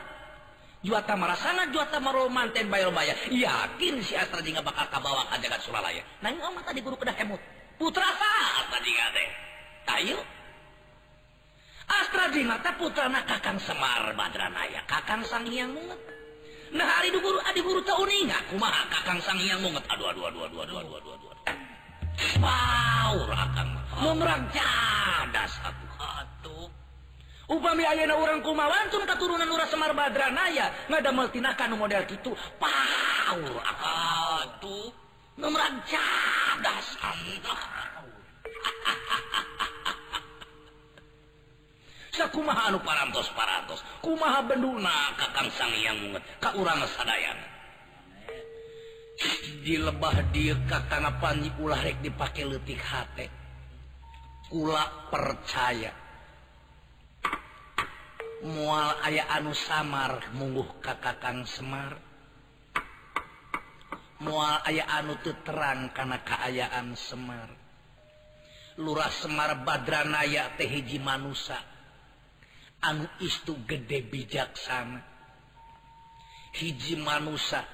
Juata 0.84 1.16
marasana 1.16 1.70
juata 1.72 2.02
maromanten 2.02 2.68
bayar 2.68 2.92
bayar. 2.92 3.16
Yakin 3.32 4.04
si 4.04 4.12
Astra 4.18 4.44
jinga 4.44 4.60
bakal 4.60 4.84
kabawa 4.92 5.24
ka 5.32 5.40
jagat 5.40 5.64
Sulalaya. 5.64 6.04
Nanging 6.20 6.44
omah 6.44 6.60
tadi 6.60 6.84
guru 6.84 6.98
kedah 7.00 7.16
emut. 7.24 7.40
Putra 7.80 8.04
sa 8.04 8.30
Astra 8.60 8.82
jinga 8.84 9.06
teh. 9.16 9.28
Ayo 9.94 10.18
Astra 11.94 12.26
di 12.34 12.42
mata 12.42 12.74
putrana 12.74 13.22
Kakang 13.22 13.62
Semar 13.62 14.10
Badranaya 14.18 14.82
Kakang 14.90 15.22
Sang 15.22 15.46
hiang 15.46 15.70
Munget. 15.70 16.00
Nah 16.74 16.82
hari 16.82 17.14
di 17.14 17.22
guru 17.22 17.38
adi 17.38 17.62
guru 17.62 17.78
tahu 17.86 18.02
nih 18.02 18.26
nggak 18.26 18.50
kumaha 18.50 18.82
Kakang 18.90 19.22
Sang 19.22 19.38
hiang 19.38 19.62
Munget. 19.62 19.86
Aduh 19.86 20.10
aduh 20.10 20.26
aduh 20.26 20.42
aduh 20.42 20.60
aduh 20.66 20.76
aduh 20.82 20.94
aduh 20.98 21.12
aduh. 21.14 21.30
Wow, 22.42 23.14
rakan 23.30 23.68
Memerang 23.94 24.42
jadas 24.50 25.54
aku. 25.62 25.86
Atuh. 26.02 26.66
Upami 27.46 27.86
ayana 27.86 28.18
orang 28.18 28.42
kumawan 28.42 28.90
tun 28.90 29.06
keturunan 29.06 29.46
urang 29.46 29.70
Semar 29.70 29.94
Badranaya 29.94 30.74
ngadamel 30.90 31.30
tina 31.30 31.54
kana 31.54 31.78
model 31.78 32.02
kitu. 32.10 32.34
Paur 32.58 33.54
atuh. 33.62 34.90
Memerang 35.38 35.78
jadas. 35.86 36.98
Atuh. 36.98 37.54
kumaha 42.30 42.70
anu 42.70 42.78
parantos 42.80 43.28
parantos 43.34 43.82
kumaha 43.98 44.46
benduna 44.46 45.14
kakang 45.18 45.50
sang 45.50 45.74
yang 45.78 45.98
mungut 45.98 46.22
ka 46.38 46.54
urang 46.54 46.82
sadayana 46.86 47.54
di 49.62 49.78
lebah 49.78 50.34
dia 50.34 50.58
kakang 50.66 51.06
panji 51.22 51.46
ulah 51.62 51.78
rek 51.78 52.02
dipake 52.02 52.42
letik 52.42 52.82
hate. 52.82 53.30
Kula 54.50 55.08
percaya. 55.08 55.94
Mual 58.44 59.00
aya 59.00 59.24
anu 59.32 59.56
samar 59.56 60.34
mungguh 60.36 60.82
kakakang 60.82 61.46
semar. 61.48 61.96
Mual 64.20 64.60
aya 64.66 64.84
anu 65.00 65.16
teu 65.22 65.32
terang 65.46 65.94
kana 65.96 66.20
kaayaan 66.20 66.92
semar. 66.98 67.48
Lurah 68.76 69.08
semar 69.08 69.62
badranaya 69.62 70.58
teh 70.58 70.66
hiji 70.66 70.98
manusia 70.98 71.73
anu 72.84 73.08
istu 73.20 73.56
gede 73.64 74.04
bijaksana. 74.04 75.00
Hiji 76.54 77.00
manusia 77.00 77.64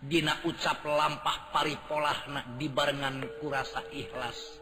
Dina 0.00 0.32
ucap 0.48 0.80
lampah 0.80 1.52
pari 1.52 1.76
polahna 1.84 2.56
dibarenngan 2.56 3.20
kurasa 3.36 3.84
ikhlas. 3.92 4.56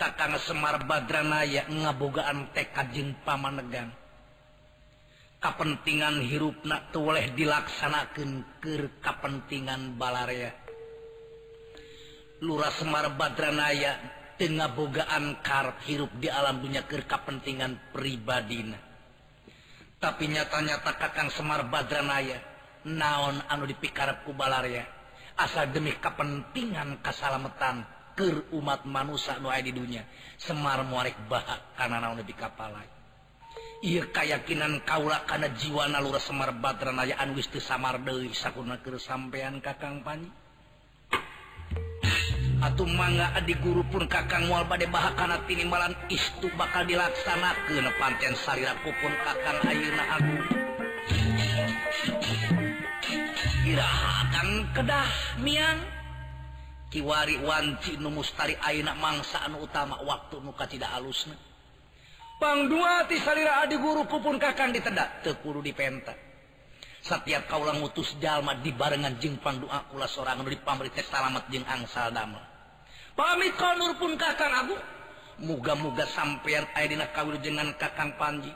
Kakang 0.00 0.40
Semar 0.40 0.80
Badranaya 0.88 1.68
ngabogaan 1.68 2.56
tekajeng 2.56 3.20
pamanegang 3.20 3.92
kapentingan 5.40 6.24
hirupna 6.24 6.88
toleh 6.90 7.30
dilaksanakan 7.36 8.60
ke 8.60 8.88
kapentingan 8.98 9.94
balaria 10.00 10.50
Lurah 12.42 12.72
Semar 12.72 13.14
Badranaya 13.16 13.96
tengah 14.36 14.72
bogaan 14.72 15.40
kar 15.40 15.80
hirup 15.88 16.12
di 16.20 16.28
alam 16.28 16.60
dunia 16.60 16.84
ke 16.84 17.02
kapentingan 17.04 17.92
pribadina. 17.92 18.78
Tapi 19.96 20.28
nyata-nyata 20.28 20.92
kakang 21.00 21.32
Semar 21.32 21.64
Badranaya 21.72 22.36
naon 22.86 23.42
anu 23.50 23.66
dipikarep 23.66 24.22
kubalarya 24.22 24.86
asal 25.40 25.68
demi 25.74 25.96
kepentingan 25.98 27.02
kesalamatan 27.02 27.82
ke 28.16 28.48
umat 28.54 28.88
manusia 28.88 29.36
nu 29.42 29.50
di 29.50 29.72
dunia 29.74 30.06
Semar 30.38 30.86
muarik 30.86 31.16
bahak 31.26 31.74
karena 31.74 31.98
naon 32.00 32.22
lebih 32.22 32.38
kapalai 32.38 32.86
ia 33.84 34.08
keyakinan 34.08 34.86
kaula 34.86 35.26
karena 35.28 35.52
jiwa 35.52 35.90
nalura 35.90 36.22
Semar 36.22 36.54
Badranaya 36.56 37.18
anu 37.20 37.36
wisti 37.36 37.60
samar 37.60 38.00
deui 38.00 38.32
sakuna 38.32 38.80
sampean 38.96 39.60
kakang 39.60 40.00
pani 40.00 40.30
atuh 42.66 42.88
mangga 42.90 43.30
adi 43.38 43.54
guru 43.62 43.86
pun 43.86 44.10
kakang 44.10 44.50
mual 44.50 44.66
bade 44.66 44.90
bahakana 44.90 45.38
tinimalan 45.46 45.94
istu 46.10 46.50
bakal 46.58 46.82
dilaksanakeun 46.82 47.86
panten 47.94 48.34
sarira 48.34 48.74
pun 48.82 49.12
kakang 49.22 49.58
ayeuna 49.70 50.04
aku 50.18 50.34
irahakan 53.70 54.48
kedah 54.74 55.10
miang 55.46 55.78
kiwari 56.90 57.38
wanci 57.38 58.02
nu 58.02 58.10
mustari 58.10 58.58
ayeuna 58.58 58.98
mangsa 58.98 59.46
anu 59.46 59.62
utama 59.62 60.02
waktu 60.02 60.42
nu 60.42 60.50
tidak 60.66 60.90
alusna 60.90 61.38
pang 62.42 62.66
dua 62.66 63.06
ti 63.06 63.22
salira 63.22 63.62
adi 63.62 63.78
guru 63.78 64.10
pupun 64.10 64.42
kakang 64.42 64.74
ditendak 64.74 65.22
teu 65.22 65.38
kudu 65.38 65.62
dipenta. 65.62 66.12
Setiap 67.06 67.46
kaulang 67.46 67.78
utus 67.86 68.18
jalma 68.18 68.58
dibarengan 68.58 69.14
jeung 69.22 69.38
pangdoa 69.38 69.86
kula 69.94 70.10
sorang 70.10 70.42
nu 70.42 70.50
teh 70.90 71.06
salamet 71.06 71.46
jeung 71.54 71.62
angsal 71.62 72.10
damel. 72.10 72.55
pamit 73.16 73.56
kalur 73.56 73.96
pun 73.96 74.12
kakang 74.20 74.52
Agung? 74.52 74.82
Muga-muga 75.40 76.04
sampeyan 76.04 76.68
dina 76.86 77.08
kawilujengan 77.16 77.72
kakang 77.80 78.12
Panji. 78.20 78.52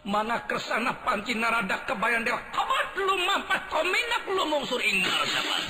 Mana 0.00 0.42
kersana 0.48 0.96
panci 1.04 1.36
narada 1.36 1.84
kebayan 1.84 2.24
dewa. 2.24 2.40
Kabat 2.50 2.88
lu 2.96 3.14
mampat 3.20 3.68
kominak 3.68 4.24
lu 4.32 4.44
mungsur 4.48 4.80
inggal 4.80 5.22
sabar 5.28 5.60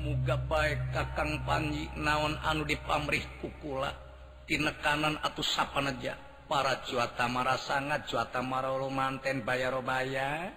muga 0.00 0.36
baik 0.48 0.80
kakang 0.96 1.36
panji 1.44 1.92
naon 2.00 2.40
anu 2.40 2.64
dipamrih 2.64 3.20
kukula. 3.44 3.92
tinekanan 4.52 5.16
atau 5.24 5.40
sappan 5.40 5.88
aja 5.88 6.12
para 6.44 6.84
cuata 6.84 7.24
marah 7.24 7.56
sangat 7.56 8.04
cuata 8.04 8.44
marolo 8.44 8.92
manten 8.92 9.40
bayarobaya 9.48 10.52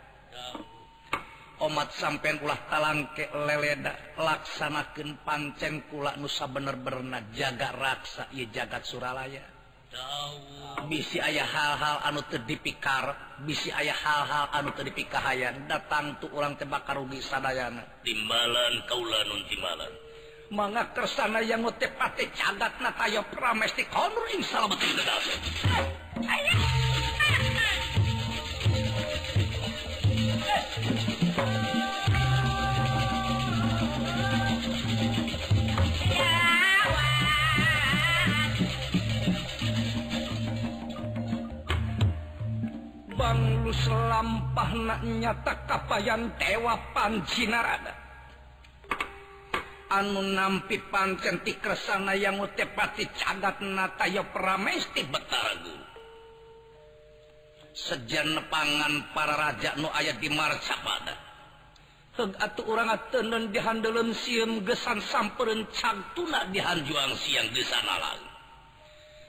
omat 1.64 1.96
sampean 1.96 2.44
ulah 2.44 2.60
talangke 2.68 3.32
leleda 3.32 4.20
laksanakeun 4.20 5.24
pancen 5.24 5.88
kula 5.88 6.20
nusa 6.20 6.52
bener-bener 6.52 7.24
jaga 7.32 7.72
raksa 7.72 8.28
ieu 8.36 8.52
jagat 8.52 8.84
Suralaya. 8.84 9.48
Bisi 10.92 11.24
ayah 11.24 11.48
hal-hal 11.48 12.04
anu 12.04 12.20
teu 12.28 12.44
dipikar 12.44 13.16
bisi 13.48 13.72
ayah 13.72 13.96
hal-hal 13.96 14.52
anu 14.52 14.76
teu 14.76 14.84
dipikahayan 14.84 15.72
datang 15.72 16.20
urang 16.36 16.60
orang 16.60 16.68
bakal 16.68 17.08
rugi 17.08 17.24
sadayana. 17.24 18.04
Timbalan 18.04 18.84
kaula 18.92 19.24
nun 19.24 19.48
timbalan 19.48 20.05
manga 20.54 20.86
kersana 20.94 21.42
yang 21.42 21.66
ngotepati 21.66 22.30
cadat 22.36 22.78
na 22.78 22.94
tayo 22.94 23.26
pramesti 23.34 23.88
konur 23.90 24.26
ing 24.30 24.46
salabeting. 24.46 24.94
Bang 43.16 43.42
lu 43.64 43.72
selampah 43.72 44.70
nak 44.76 45.02
nyata 45.02 45.54
kapayan 45.66 46.30
tewa 46.38 46.78
pancinarada. 46.94 47.95
anu 49.96 50.22
nampi 50.36 50.80
pancen 50.92 51.40
ti 51.46 51.56
kesana 51.56 52.12
yang 52.16 52.40
utepati 52.44 53.08
cadat 53.16 53.64
natayo 53.64 54.28
pramesti 54.36 55.08
betagu 55.08 55.76
sejan 57.72 58.40
pangan 58.52 59.12
para 59.16 59.36
raja 59.36 59.76
nu 59.80 59.88
ayat 59.92 60.20
di 60.20 60.32
marcapada 60.32 61.16
Heg 62.16 62.32
atuh 62.40 62.64
urang 62.72 62.96
tenen 63.12 63.52
dihandelun 63.52 64.16
siem 64.16 64.64
gesan 64.64 65.04
samperin 65.04 65.68
cagtuna 65.76 66.48
dihanjuang 66.48 67.12
siang 67.20 67.52
gesan 67.52 67.84
alang 67.84 68.24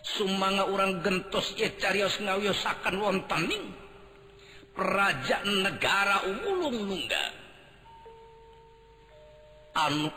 Sumanga 0.06 0.70
urang 0.70 1.02
gentos 1.02 1.50
ye 1.58 1.74
carios 1.82 2.22
ngawiosakan 2.22 2.94
wontaning. 3.02 3.74
praja 4.76 5.40
negara 5.42 6.28
ulung 6.28 6.84
nungga. 6.84 7.26
Anu 9.72 10.12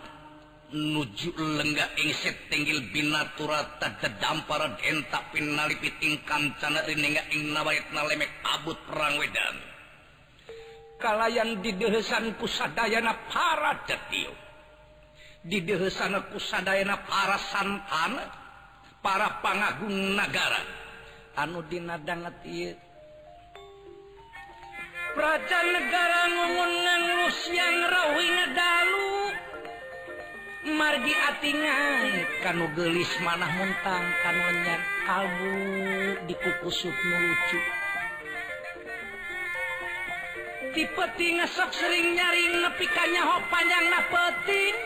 nuju 0.70 1.34
lenggak 1.34 1.90
ingset 1.98 2.38
tenggil 2.54 2.82
binaturatatadamparan 2.94 4.78
entak 4.86 5.34
pinalipit 5.34 5.98
ingkam 6.06 6.54
cananga 6.62 7.24
ing 7.34 7.54
nabayat 7.54 7.90
nalemek 7.90 8.30
abut 8.46 8.78
perang 8.86 9.18
wedan. 9.18 9.58
Kalayan 11.00 11.64
didehesan 11.64 12.36
kusadayana 12.38 13.16
para 13.32 13.82
jatiu 13.88 14.36
di 15.40 15.64
dehesan 15.64 16.20
kusadayana 16.30 17.00
para 17.08 17.40
santana 17.40 18.28
para 19.00 19.40
pangagung 19.40 20.16
nagara. 20.16 20.60
Anu 21.40 21.64
dinadangat 21.72 22.36
ieu? 22.44 22.76
Praja 25.16 25.60
negara 25.66 26.22
ngungan 26.30 27.04
Rusia 27.26 27.68
rawi 27.90 28.30
dalu. 28.54 29.09
margi 30.78 31.14
atingan. 31.16 32.26
Kanu 32.46 32.68
gelis 32.78 33.10
manah 33.26 33.50
muntang 33.58 34.06
kanunyan 34.22 34.82
kalbu 35.08 35.54
dikukusut 36.30 36.94
melucu 36.94 37.60
tipe 40.74 41.06
ti 41.18 41.36
ngesok 41.36 41.72
sering 41.74 42.14
nyaring 42.14 42.62
nepi 42.62 42.86
kanyaho 42.88 43.42
panjang 43.50 43.86
na 43.90 44.02
peting. 44.08 44.78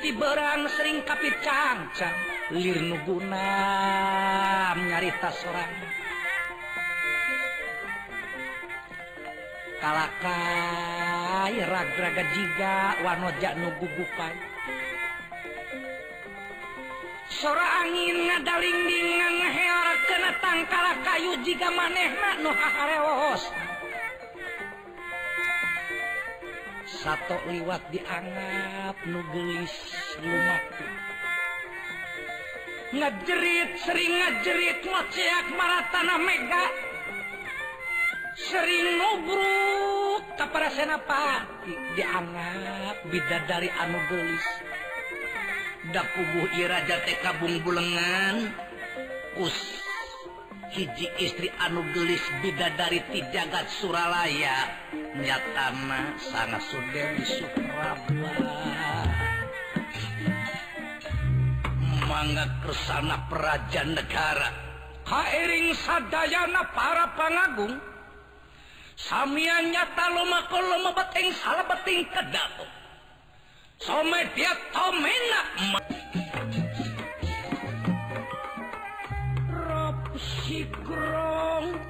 Tiberang 0.00 0.64
sering 0.72 1.04
kapit 1.04 1.36
cangcang 1.44 2.16
lir 2.56 2.80
nuguna 2.80 4.72
nyarita 4.72 5.28
sorang. 5.28 5.74
Kalakai 9.80 11.56
ragraga 11.68 12.24
jiga 12.32 12.96
wanoja 13.04 13.56
nugugupan 13.60 14.49
sora 17.40 17.80
angin 17.80 18.28
ngadalingdingan 18.28 19.36
her 19.48 19.96
kena 20.04 20.30
tangkala 20.44 20.92
kayu 21.00 21.32
jika 21.40 21.72
manehna 21.72 22.30
nu 22.44 22.52
haharewos 22.52 23.48
Sato 26.84 27.40
liwat 27.48 27.80
dianggap 27.88 28.96
nu 29.08 29.24
gelis 29.32 29.72
lumaku 30.20 30.84
Ngejerit 32.90 33.70
sering 33.86 34.18
ngejerit 34.18 34.82
moceak 34.82 35.46
maratana 35.54 36.18
mega. 36.18 36.66
Sering 38.34 38.98
nubruk 38.98 40.26
kepada 40.34 40.74
senapati 40.74 41.70
dianggap 41.94 42.98
bidadari 43.06 43.70
anu 43.78 44.02
gelis. 44.10 44.69
budak 45.90 46.06
kubu 46.14 46.46
Iraja 46.54 47.02
TKbung 47.02 47.66
Bulengan. 47.66 48.54
Us 49.42 49.58
hiji 50.70 51.10
istri 51.18 51.50
anu 51.58 51.82
gelis 51.90 52.22
bida 52.38 52.70
dari 52.78 53.02
ti 53.10 53.18
jagat 53.34 53.66
Suralaya. 53.66 54.70
Nyatana 55.18 56.14
sangat 56.22 56.62
Sudewi 56.62 57.26
Supraba 57.26 58.06
mangga 62.06 62.46
kesana 62.62 63.26
peraja 63.26 63.82
negara. 63.82 64.46
Kairing 65.02 65.74
sadayana 65.74 66.70
para 66.70 67.18
pangagung. 67.18 67.82
Samian 68.94 69.74
nyata 69.74 70.06
loma 70.14 70.46
kalau 70.46 70.86
mebeting 70.86 71.34
salah 71.34 71.66
beting 71.66 72.06
kedapung 72.14 72.78
some 73.80 74.12
dia 74.36 74.52
tomena 74.76 75.40
Rob 79.48 79.96
sikrong 80.20 81.80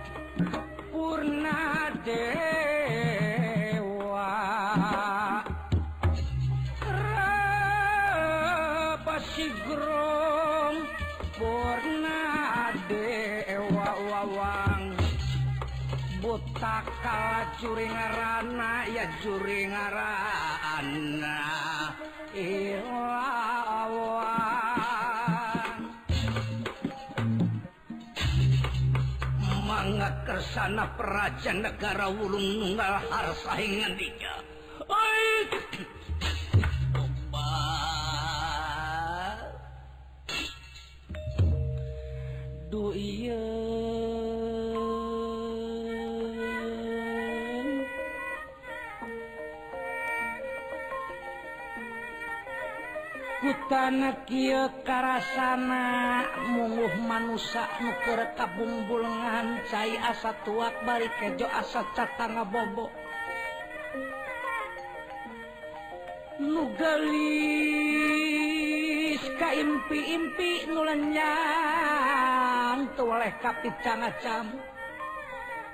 purna 0.94 1.90
dewa 2.07 2.31
Rob 6.87 9.07
sikrong 9.35 10.87
purna 11.35 12.22
dewa 12.87 13.90
wawang 13.98 14.94
buta 16.22 16.87
kala 17.03 17.50
juri 17.59 17.90
ngarana 17.90 18.87
ya 18.94 19.11
juri 19.18 19.66
ngarana. 19.66 21.49
sana 30.61 30.85
peraja 30.92 31.57
negara 31.57 32.12
wulung 32.12 32.61
nunggal 32.61 33.01
harsa 33.09 33.57
Ai 33.57 33.96
dika. 33.96 34.35
Duh 42.68 42.92
iya. 42.92 44.10
hutan 53.40 54.20
karasana 54.85 56.29
munguh 56.53 56.92
manusa 57.09 57.64
nuker 57.81 58.37
kabungbulungan 58.37 59.64
cai 59.72 59.96
asa 59.96 60.37
tuak 60.44 60.76
bari 60.85 61.09
kejo 61.16 61.48
asa 61.48 61.81
catanga 61.96 62.44
ngabobo 62.44 62.92
nugelis 66.37 66.92
ka 69.40 69.57
impi-impi 69.57 70.68
nulenyang 70.68 71.33
tuoleh 72.92 73.33
kapit 73.40 73.72
cangacam 73.81 74.53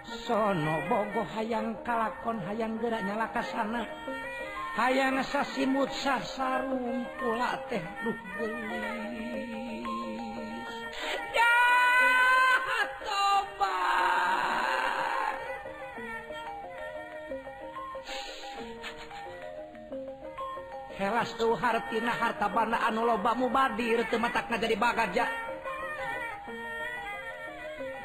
sono 0.07 0.87
bogo 0.87 1.27
hayang 1.35 1.75
kalakon 1.83 2.39
hayang 2.47 2.79
gerak 2.79 3.03
nyala 3.03 3.27
kasana 3.35 3.83
hayang 4.77 5.25
sasimut 5.25 5.89
sarum 5.97 7.09
pula 7.17 7.57
teh 7.73 7.81
duh 8.05 8.19
helas 20.97 21.33
tuh 21.37 21.57
hartina 21.57 22.13
harta 22.13 22.49
banda 22.49 22.81
anu 22.85 23.05
loba 23.05 23.37
mubadir 23.37 24.05
teu 24.09 24.21
matakna 24.21 24.57
jadi 24.57 24.77
bagaja. 24.81 25.25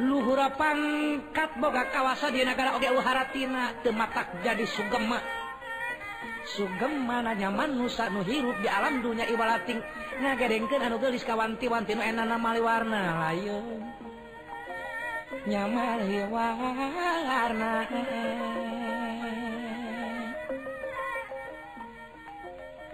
Luhura 0.01 0.49
pangkat 0.57 1.61
boga 1.61 1.87
kawasa 1.93 2.33
di 2.33 2.41
negara 2.41 2.73
oge 2.73 2.89
haratina 2.89 3.79
tematak 3.85 4.43
jadi 4.43 4.65
sugema. 4.65 5.40
sugem 6.45 7.05
mana 7.05 7.37
nyaman 7.37 7.77
nusa 7.77 8.09
nu 8.09 8.25
hirup 8.25 8.57
di 8.61 8.69
alam 8.69 9.01
dunya 9.05 9.25
iwalating. 9.29 9.81
Ngagadengkeun 10.21 10.85
anu 10.85 10.97
geulis 11.01 11.25
kawanti-wanti 11.25 11.97
nu 11.97 12.01
enana 12.01 12.37
mali 12.37 12.61
warna 12.61 13.29
layeun. 13.29 13.81
Nyaman 15.47 15.99
warna 16.29 17.71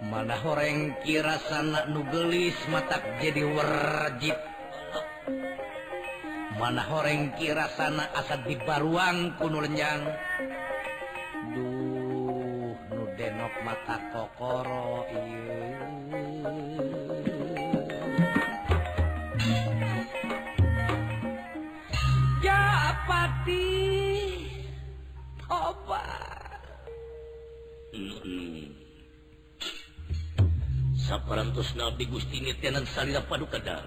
mana 0.08 0.36
horeng 0.40 0.96
kirasana 1.04 1.90
nu 1.92 2.06
geulis 2.08 2.56
matak 2.72 3.04
jadi 3.20 3.44
werjit. 3.44 4.38
Mana 6.58 6.82
horeng 6.90 7.36
kirasana 7.38 8.10
asa 8.16 8.40
dibaruang 8.42 9.36
kuno 9.38 9.62
lenjang. 9.62 10.27
Denok 13.18 13.50
mata 13.66 13.98
kokoro 14.14 15.10
iya 15.10 15.58
ya 15.66 15.90
Japati 22.46 23.66
Toba. 25.42 26.06
Mm-hmm. 27.98 28.70
Saparantos 31.02 31.74
na 31.74 31.90
di 31.98 32.06
Gusti 32.06 32.38
tenan 32.62 32.86
salira 32.86 33.26
padukada 33.26 33.82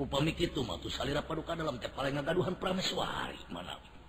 Upami 0.00 0.32
itu 0.32 0.64
matu 0.64 0.88
salira 0.88 1.20
padukada 1.20 1.60
dalam 1.60 1.76
tepalengan 1.76 2.24
paling 2.24 2.56
prameswari 2.56 3.44
malam. 3.52 3.99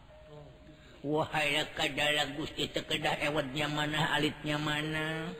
wahai 1.02 1.58
kadala 1.74 2.30
Gusti 2.38 2.70
tekedah 2.70 3.18
ewatnya 3.26 3.66
mana 3.66 4.14
alitnya 4.14 4.62
mana? 4.62 5.34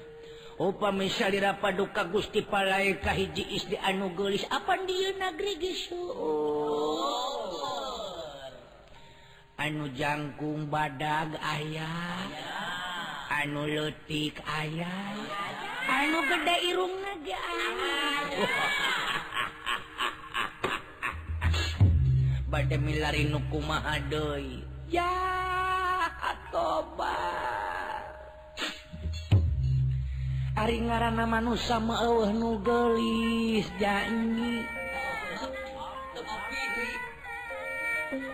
Upa 0.62 0.94
salira 1.10 1.58
rapa 1.58 1.74
duka 1.74 2.06
Gusti 2.06 2.46
palai 2.46 2.94
hiji 2.94 3.58
istri 3.58 3.82
anu 3.82 4.14
gelis 4.14 4.46
apa 4.46 4.78
dia 4.86 5.10
negeri 5.18 5.58
gisu 5.58 5.98
anu 9.58 9.90
jangkung 9.98 10.70
badag 10.70 11.34
ayah 11.42 12.30
anu 13.42 13.66
letik 13.66 14.38
ayah 14.46 15.18
anu 15.90 16.30
gede 16.30 16.56
irung 16.70 16.94
naga 17.02 17.42
Bade 22.52 22.76
milari 22.76 23.32
nuku 23.32 23.64
mahadoi 23.64 24.60
ya. 24.92 25.41
tobat. 26.52 28.04
Ari 30.60 30.78
ngaranna 30.84 31.26
manusia 31.26 31.80
meueuh 31.80 32.30
nu 32.36 32.60
geulis 32.62 33.66
janji. 33.80 34.62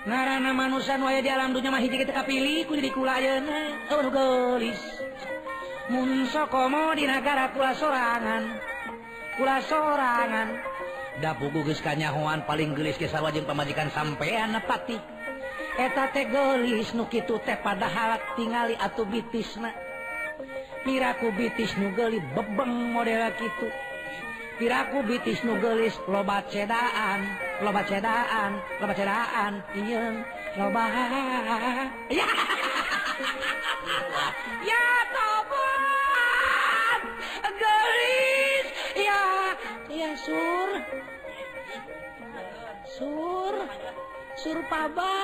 Ngaranna 0.09 0.51
manusia 0.51 0.97
nu 0.97 1.05
aya 1.07 1.21
di 1.21 1.29
alam 1.29 1.53
dunya 1.53 1.69
mah 1.69 1.79
hiji 1.79 2.03
teu 2.03 2.11
kapilih 2.11 2.65
ku 2.65 2.73
jadi 2.73 2.89
kula 2.91 3.21
ayeuna 3.21 3.59
eueuh 3.93 4.01
nu 4.03 4.09
geulis. 4.11 4.81
Mun 5.87 6.27
sokomo 6.27 6.91
di 6.97 7.07
negara 7.07 7.53
kula 7.55 7.71
sorangan 7.77 8.43
kula 9.37 9.57
sorangan. 9.63 10.47
Dapu 11.21 11.49
gugus 11.49 11.79
kanyahoan 11.79 12.43
paling 12.43 12.75
geulis 12.75 12.97
ke 12.97 13.07
sarwa 13.07 13.31
jeung 13.31 13.47
pamajikan 13.47 13.87
sampean 13.93 14.57
nepati. 14.57 15.16
etategoris 15.77 16.91
Nukitu 16.97 17.37
teh 17.45 17.57
pada 17.61 17.87
tingali 17.87 18.25
tinggali 18.35 18.75
atau 18.75 19.05
bitisna. 19.05 19.71
Piraku 20.83 21.33
bitis 21.35 21.75
nugeli 21.77 22.21
bebeng 22.33 22.95
model 22.95 23.29
gitu 23.37 23.67
piraku 24.57 25.05
bitis 25.05 25.45
nugelis 25.45 25.93
loba 26.09 26.41
cedaan 26.49 27.21
loba 27.61 27.85
cedaan 27.85 28.57
loba 28.81 28.93
cedaan 28.97 29.61
iya 29.77 30.25
loba 30.57 30.83
ya. 32.17 32.25
Ya 34.65 34.89
tobat 35.13 37.01
gelis 37.61 38.67
ya 38.97 39.53
ya 39.93 40.11
sur. 40.17 40.69
Sur. 42.97 43.55
Sur 44.37 44.61
paba 44.69 45.17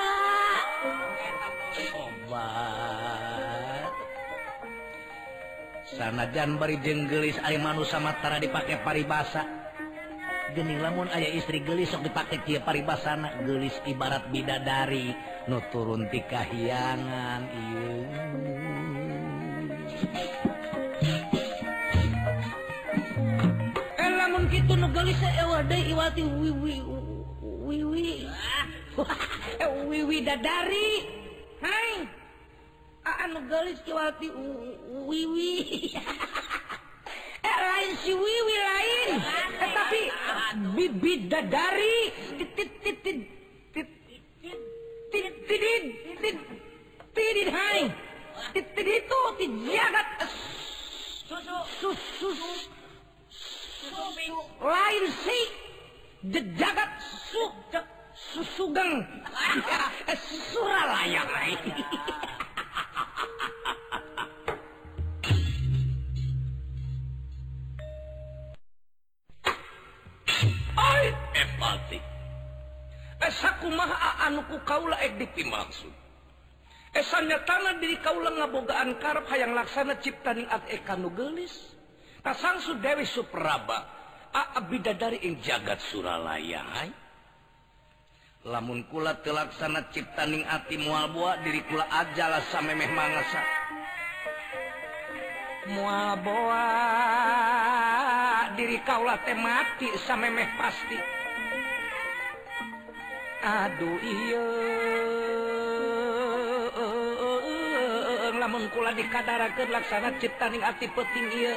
obat 1.93 3.93
sanajan 5.85 6.57
bari 6.57 6.81
jeung 6.81 7.05
gelis 7.05 7.37
ari 7.45 7.61
manusia 7.61 8.01
matara 8.01 8.41
dipake 8.41 8.81
paribasa. 8.81 9.45
Gening 10.53 10.85
lamun 10.85 11.09
ayah 11.13 11.33
istri 11.33 11.65
gelis 11.65 11.89
sok 11.89 12.05
dipakai 12.05 12.37
kia 12.45 12.61
paribasana. 12.61 13.41
Gelis 13.41 13.73
ibarat 13.89 14.29
bidadari 14.29 15.09
nu 15.49 15.57
turun 15.73 16.05
ti 16.13 16.21
kahyangan 16.23 17.41
iya 17.51 17.91
eh 23.97 24.11
lamun 24.13 24.45
kitu 24.47 24.77
nu 24.77 24.87
gelis 24.93 25.19
ewa 25.41 25.65
iwati 25.67 26.21
wiwi 26.21 27.02
wiwi 27.73 28.29
Wiwi 29.89 30.17
dadari 30.21 30.89
Hai 31.61 32.07
anu 33.03 33.39
gelis 33.49 33.79
kiwati 33.83 34.31
wiwi 35.07 35.51
eh 37.43 37.57
lain 37.59 37.91
si 37.99 38.11
wiwi 38.15 38.55
lain 38.55 39.09
eh, 39.19 39.71
tapi 39.75 40.01
bidadari 41.03 41.95
titit 42.39 42.69
titit 42.79 43.19
titit 43.75 43.91
titit 45.11 46.37
titit 47.11 47.47
hai 47.51 47.91
titit 48.55 48.87
itu 48.87 49.19
tijagat 49.39 50.07
susu 51.27 51.57
susu 51.91 52.39
lain 54.63 55.03
sih 55.27 55.72
jagat 56.31 56.91
su 57.03 57.43
susugeng 58.15 59.03
suralaya 60.51 61.23
Ay, 70.73 71.05
empati. 71.37 71.99
Esaku 73.21 73.69
maha 73.71 74.25
anuku 74.25 74.57
kaula 74.65 74.97
ek 75.03 75.19
dipimaksud. 75.21 75.91
Esanya 76.93 77.41
tanah 77.45 77.77
diri 77.77 77.97
kaula 78.01 78.31
ngabogaan 78.31 78.97
karep 78.97 79.25
hayang 79.29 79.53
laksana 79.53 79.99
ciptaning 80.01 80.47
at 80.49 80.65
ekanu 80.71 81.13
gelis. 81.13 81.53
Kasangsu 82.23 82.79
Dewi 82.79 83.05
Supraba. 83.05 84.02
bidadari 84.69 85.21
ing 85.21 85.37
jagat 85.45 85.77
Suralaya 85.93 86.65
lamun 88.43 88.83
kula 88.91 89.23
telaksana 89.23 89.87
ciptaning 89.95 90.43
ati 90.43 90.75
mual 90.75 91.07
buah 91.15 91.39
diri 91.47 91.63
kula 91.63 91.87
ajalah 91.87 92.43
samemeh 92.51 92.91
mangasa. 92.91 93.39
Mual 95.71 96.19
boa 96.19 96.67
diri 98.59 98.83
kaulah 98.83 99.15
teh 99.23 99.31
mati 99.31 99.87
samemeh 100.03 100.49
pasti. 100.59 100.99
Aduh 103.43 103.99
iya 104.03 104.47
lamun 108.43 108.67
kula 108.75 108.91
dikadarakeun 108.91 109.71
laksana 109.71 110.19
ciptaning 110.19 110.63
ati 110.67 110.91
peting 110.91 111.27
iya 111.31 111.55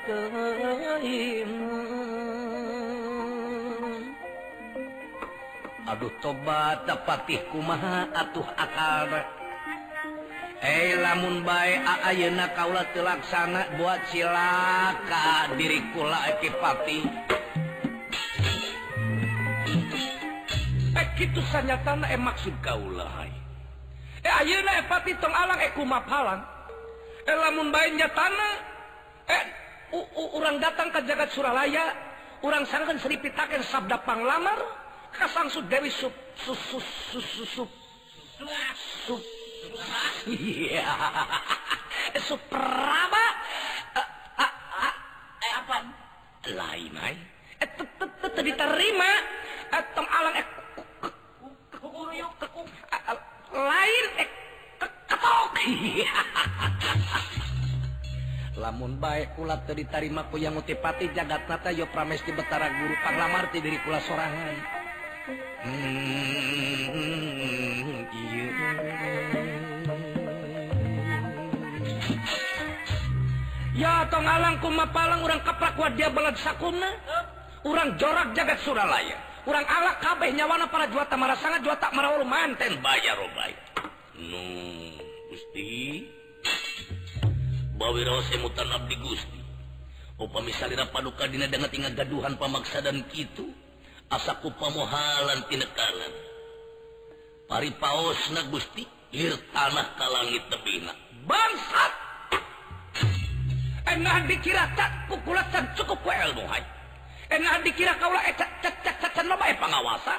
Aduh 5.87 6.11
tobat 6.19 6.83
dapatih 6.83 7.47
kumaha 7.55 8.11
atuh 8.11 8.49
akal. 8.59 9.36
Eh 10.65 10.97
lamun 10.97 11.45
baik 11.45 11.85
ayeuna 11.85 12.49
kaula 12.57 12.81
telaksana 12.97 13.77
buat 13.77 14.01
silaka 14.09 15.53
diri 15.53 15.85
kula 15.93 16.33
ekipati. 16.33 17.05
Eh 20.97 21.07
kitu 21.21 21.45
sanyatana 21.53 22.09
eh 22.09 22.17
maksud 22.17 22.57
kaula 22.65 23.05
hai. 23.21 23.33
Eh 24.25 24.33
ayeuna 24.33 24.81
eh, 24.81 24.83
epati 24.85 25.13
tong 25.21 25.37
alang 25.37 25.61
eh 25.61 25.69
kumapalang. 25.77 26.41
Eh 27.29 27.37
lamun 27.37 27.69
baik 27.69 27.93
nyatana 28.01 28.49
eh 29.29 29.45
urang 30.33 30.57
datang 30.57 30.89
ke 30.89 31.05
jagat 31.05 31.31
Suralaya, 31.37 31.93
urang 32.41 32.65
sangkeun 32.65 32.97
Sri 32.97 33.21
Pitaken 33.21 33.61
sabda 33.61 34.01
panglamar 34.09 34.57
ka 35.13 35.29
Dewi 35.69 35.93
Sup 35.93 36.13
Sup 36.37 36.57
Sup 36.57 36.85
Sup 37.13 37.25
Sup 37.45 37.71
Sup 39.05 39.36
Iya. 40.27 40.91
Supraba. 42.23 43.27
Eh, 43.95 44.09
eh, 44.43 44.53
eh, 45.43 45.53
apa? 45.55 45.77
Lain 46.51 46.95
ay. 46.99 47.17
Diterima. 48.37 49.13
Tong 49.95 50.09
alang 50.09 50.35
lain 53.57 54.05
ketok. 54.19 54.93
lamun 58.57 58.97
baik 58.99 59.39
ulat 59.39 59.63
dari 59.69 59.85
terima 59.87 60.27
ku 60.27 60.43
yang 60.43 60.59
utipati 60.59 61.07
jagat 61.15 61.47
nata 61.47 61.71
yo 61.71 61.87
prames 61.87 62.19
di 62.27 62.35
betara 62.35 62.67
guru 62.67 62.99
panglamar 63.05 63.47
ti 63.55 63.63
diri 63.63 63.79
kula 63.85 64.01
sorangan 64.03 64.57
hmm. 65.63 67.66
tong 74.11 74.27
alang 74.27 74.59
kumapalang 74.63 75.23
urang 75.23 75.43
kaprakwa 75.43 75.91
dia 75.95 76.11
belad 76.11 76.37
sakuna. 76.39 76.91
Urang 77.67 77.99
jorak 77.99 78.35
jagat 78.35 78.63
suralaya. 78.63 79.19
Urang 79.47 79.67
alak 79.67 80.03
kabeh 80.03 80.35
nyawana 80.35 80.67
para 80.71 80.91
juata 80.91 81.15
marah 81.15 81.39
sangat 81.39 81.63
juata 81.63 81.91
marawal 81.95 82.27
manten. 82.27 82.79
Bayar 82.83 83.19
oh, 83.19 83.31
obay 83.31 83.53
nu 84.23 84.43
gusti. 85.31 86.07
Bawiro 87.77 88.23
emutan 88.33 88.71
abdi 88.73 88.97
gusti. 89.03 89.41
Upami 90.17 90.49
salira 90.57 90.89
paduka 90.89 91.29
dina 91.29 91.45
dengan 91.45 91.69
tinggal 91.69 91.93
gaduhan 91.93 92.41
pamaksa 92.41 92.81
dan 92.81 93.05
kitu 93.13 93.53
asaku 94.09 94.49
pamohalan 94.57 95.45
tinekalan 95.51 96.15
pari 97.51 97.69
paos 97.77 98.19
na 98.33 98.43
gusti 98.49 98.89
ir 99.13 99.35
tanah 99.53 99.87
kalangit 99.99 100.45
tebina. 100.49 100.95
Bangsat! 101.27 102.06
enak 103.87 104.27
dikira 104.27 104.67
tak 104.75 104.91
kukulatan 105.07 105.65
cukup 105.79 105.99
ku 106.03 106.11
ilmu 106.11 106.45
hai 106.51 106.65
enak 107.31 107.63
dikira 107.63 107.95
kaula 107.99 108.19
eh 108.27 108.35
cacan 108.35 109.27
loba 109.31 109.47
eh 109.47 109.57
pengawasa 109.59 110.15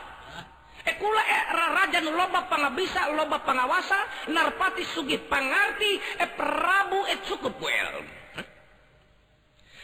eh 0.88 0.96
kula 0.96 1.24
eh 1.28 2.00
nu 2.04 2.12
loba 2.16 2.48
pangabisa 2.48 3.12
loba 3.12 3.44
pangawasa 3.44 4.32
narpati 4.32 4.84
sugih 4.96 5.20
pangarti 5.28 6.00
eh 6.24 6.30
prabu 6.36 7.04
eh 7.12 7.20
cukup 7.28 7.54
ku 7.60 7.68
ilmu 7.68 8.16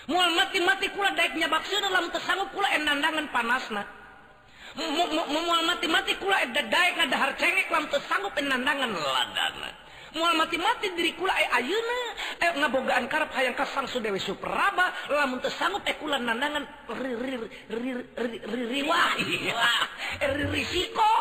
Mual 0.03 0.35
mati-mati 0.35 0.91
kula 0.91 1.15
daik 1.15 1.39
nyabak 1.39 1.63
sieun 1.63 1.87
lamun 1.87 2.11
teu 2.11 2.19
sanggup 2.27 2.51
kula 2.51 2.67
enandangan 2.75 3.23
panasna. 3.31 3.87
Mual 4.75 5.63
mati-mati 5.63 6.19
kula 6.19 6.43
eh 6.43 6.51
daek 6.51 7.07
ada 7.07 7.15
harcengek 7.23 7.71
lamun 7.71 7.87
teu 7.87 8.03
sanggup 8.03 8.35
enandangan 8.35 8.91
ladana. 8.91 9.82
mual 10.13 10.37
mati-mati 10.37 10.93
dirikula 10.93 11.33
eh, 11.41 11.57
Ayeuna 11.57 11.99
eh, 12.37 12.51
ngabogaan 12.61 13.05
karep 13.09 13.33
hayang 13.33 13.57
kasang 13.57 13.89
Sudewi 13.89 14.21
Supraba 14.21 14.93
lamun 15.09 15.41
teu 15.41 15.49
sanggup 15.49 15.83
eh, 15.89 15.97
ekulan 15.97 16.25
nandangan 16.25 16.63
ririwa 18.47 19.01
risiko. 20.53 21.11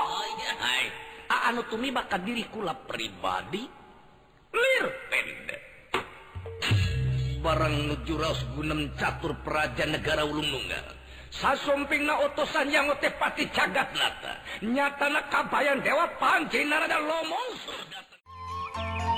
Anu 1.33 1.65
tumiba 1.65 2.05
ka 2.05 2.21
diri 2.21 2.45
kula 2.53 2.77
pribadi 2.85 3.65
lir 4.53 4.87
pendek. 5.09 5.63
Barang 7.41 7.75
nujuraos 7.91 8.45
gunem 8.55 8.93
catur 8.95 9.35
praja 9.43 9.89
negara 9.89 10.23
ulungunggal 10.23 11.01
sasumping 11.33 12.05
na 12.05 12.21
otosan 12.29 12.69
yang 12.69 12.93
otepati 12.93 13.49
cagat 13.49 13.89
nata. 13.97 14.37
Nyatana 14.61 15.33
kabayan 15.33 15.81
dewa 15.81 16.05
panjinara 16.21 16.85
narada 16.85 17.01
lomong 17.01 17.49
surga 17.65 18.12
Thank 18.75 19.03
you. 19.03 19.12